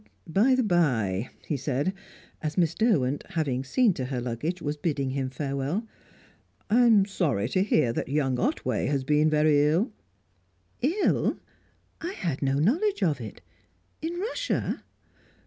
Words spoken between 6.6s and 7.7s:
"I'm sorry to